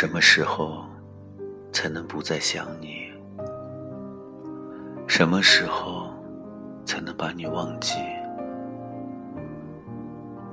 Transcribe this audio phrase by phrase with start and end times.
[0.00, 0.84] 什么时候
[1.72, 3.10] 才能不再想你？
[5.08, 6.14] 什么时候
[6.84, 7.96] 才能把你忘记？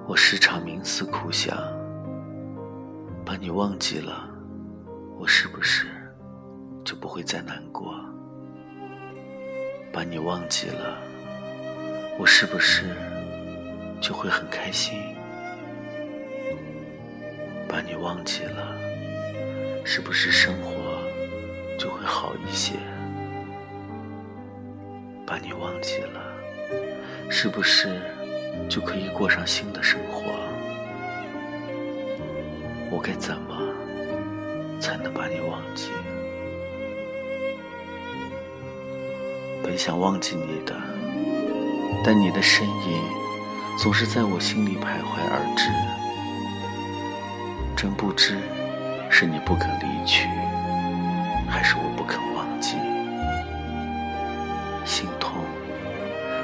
[0.07, 1.55] 我时常冥思苦想，
[3.23, 4.27] 把你忘记了，
[5.15, 5.85] 我是不是
[6.83, 7.93] 就不会再难过？
[9.93, 10.97] 把你忘记了，
[12.17, 12.95] 我是不是
[14.01, 14.99] 就会很开心？
[17.69, 18.75] 把你忘记了，
[19.87, 20.99] 是不是生活
[21.77, 22.73] 就会好一些？
[25.27, 26.21] 把你忘记了，
[27.29, 28.01] 是不是
[28.67, 30.23] 就可以过上新的生活？
[32.89, 33.55] 我该怎么
[34.81, 35.91] 才能把你忘记？
[39.63, 40.75] 本想忘记你的，
[42.03, 43.03] 但你的身影
[43.77, 45.69] 总是在我心里徘徊而至。
[47.75, 48.39] 真不知
[49.17, 50.27] 是你不肯离去，
[51.47, 52.75] 还是我不肯忘记。
[54.83, 55.41] 心痛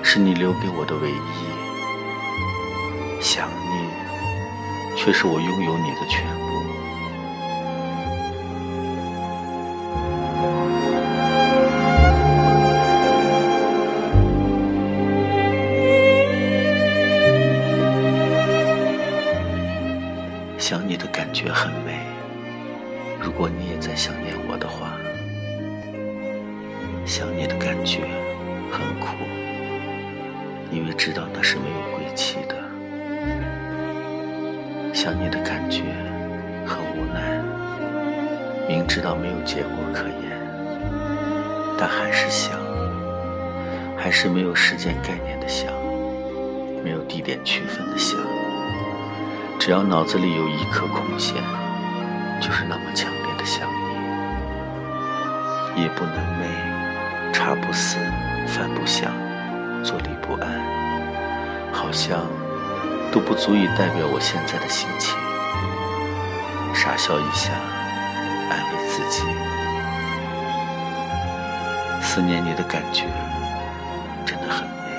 [0.02, 1.14] 是你留给我的唯一，
[3.22, 3.90] 想念
[4.96, 6.81] 却是我拥有你的全部。
[27.06, 28.08] 想你的感觉
[28.72, 29.08] 很苦，
[30.72, 32.56] 因为知道那是没有归期的。
[34.94, 35.82] 想你的感觉
[36.66, 37.42] 很无奈，
[38.68, 40.40] 明知道没有结果可言，
[41.78, 42.58] 但还是想，
[43.98, 45.74] 还是没有时间概念的想，
[46.84, 48.20] 没有地点区分的想。
[49.60, 51.36] 只要脑子里有一颗空闲，
[52.40, 53.72] 就是那么强烈的想你。
[55.82, 56.42] 夜不能寐，
[57.32, 57.98] 茶不思，
[58.48, 59.12] 饭不想，
[59.84, 60.62] 坐立不安，
[61.72, 62.28] 好像
[63.12, 65.18] 都不足以代表我现在的心情。
[66.74, 67.52] 傻笑一下，
[68.50, 69.24] 安慰自己。
[72.02, 73.06] 思念你的感觉
[74.26, 74.92] 真的很美，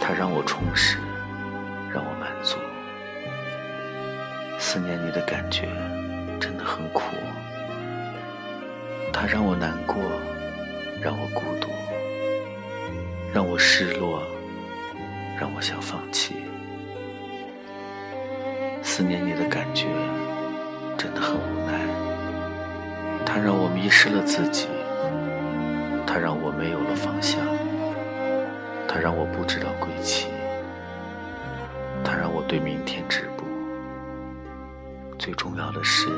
[0.00, 0.98] 它让我充实，
[1.92, 2.56] 让我满足。
[4.58, 5.68] 思念你的感觉
[6.40, 7.02] 真的很苦，
[9.12, 9.96] 它让我难过，
[11.04, 11.68] 让我孤独，
[13.30, 14.22] 让我失落，
[15.38, 16.34] 让我想放弃。
[18.82, 19.84] 思念你的感觉
[20.96, 21.78] 真的很无奈，
[23.26, 24.66] 它让我迷失了自己，
[26.06, 27.38] 它让我没有了方向，
[28.88, 30.28] 它让我不知道归期，
[32.02, 33.44] 它让我对明天止步。
[35.18, 36.08] 最重要的是，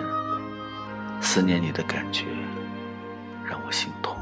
[1.21, 2.27] 思念你的感觉
[3.45, 4.16] 让我心痛。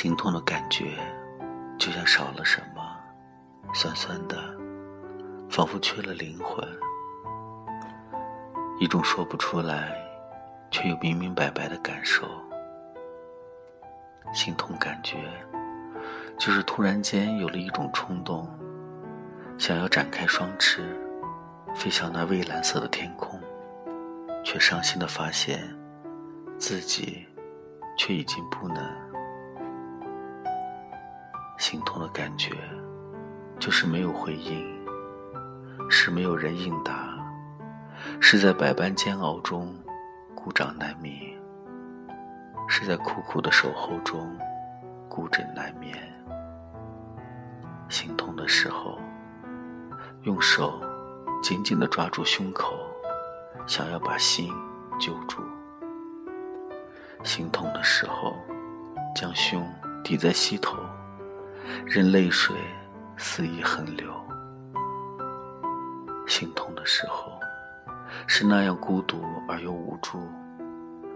[0.00, 0.96] 心痛的感觉，
[1.76, 2.80] 就像少了什么，
[3.74, 4.36] 酸酸的。
[5.50, 6.64] 仿佛缺了灵魂，
[8.78, 9.92] 一种说不出来，
[10.70, 12.28] 却又明明白白的感受。
[14.32, 15.16] 心痛感觉，
[16.38, 18.48] 就是突然间有了一种冲动，
[19.58, 20.96] 想要展开双翅，
[21.74, 23.40] 飞向那蔚蓝色的天空，
[24.44, 25.60] 却伤心的发现，
[26.56, 27.26] 自己
[27.96, 29.07] 却已经不能。
[31.70, 32.56] 心痛的感觉，
[33.60, 34.66] 就是没有回应。
[35.90, 37.14] 是没有人应答，
[38.20, 39.76] 是在百般煎熬中
[40.34, 41.12] 孤掌难鸣，
[42.66, 44.34] 是在苦苦的守候中
[45.10, 45.94] 孤枕难眠。
[47.90, 48.98] 心痛的时候，
[50.22, 50.80] 用手
[51.42, 52.78] 紧紧的抓住胸口，
[53.66, 54.50] 想要把心
[54.98, 55.42] 揪住；
[57.22, 58.34] 心痛的时候，
[59.14, 59.70] 将胸
[60.02, 60.78] 抵在膝头，
[61.86, 62.56] 任泪水
[63.16, 64.12] 肆意横流。
[66.26, 67.40] 心痛的时候，
[68.26, 70.28] 是那样孤独而又无助，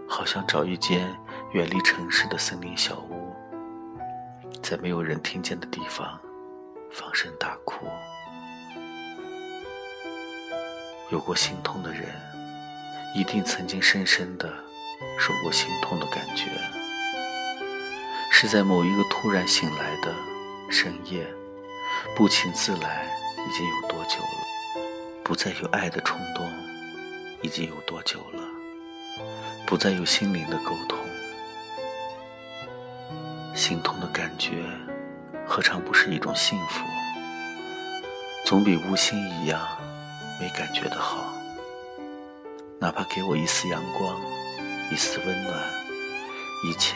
[0.07, 1.07] 好像找一间
[1.51, 3.33] 远离城市的森林小屋，
[4.61, 6.19] 在没有人听见的地方
[6.91, 7.85] 放声大哭。
[11.11, 12.09] 有过心痛的人，
[13.15, 14.51] 一定曾经深深的
[15.19, 16.49] 受过心痛的感觉，
[18.31, 20.11] 是在某一个突然醒来的
[20.73, 21.23] 深夜，
[22.15, 23.07] 不请自来，
[23.47, 24.81] 已经有多久了？
[25.23, 26.51] 不再有爱的冲动，
[27.43, 28.43] 已经有多久了？
[29.67, 30.97] 不再有心灵的沟通，
[33.53, 34.65] 心痛的感觉，
[35.45, 36.83] 何尝不是一种幸福？
[38.43, 39.61] 总比无心一样
[40.41, 41.35] 没感觉的好。
[42.79, 44.19] 哪怕给我一丝阳光，
[44.91, 45.55] 一丝温暖，
[46.65, 46.95] 一切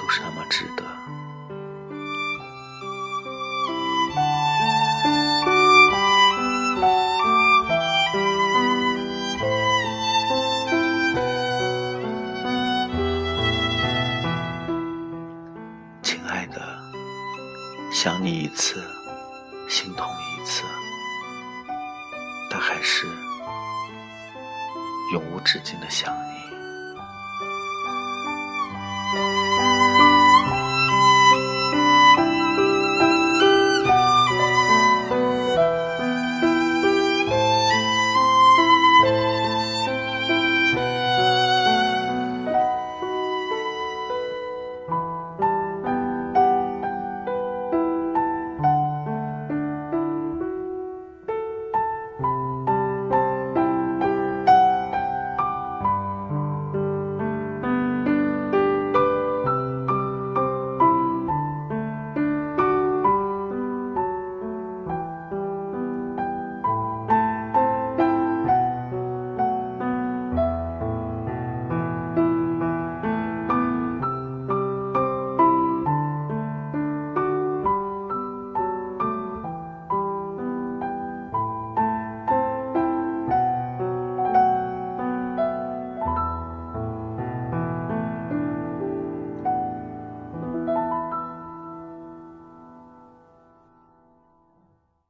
[0.00, 0.84] 都是那么值得。
[17.92, 18.82] 想你一次，
[19.68, 20.64] 心痛一次，
[22.50, 23.06] 但还是。
[25.12, 26.32] 永无止境的想你。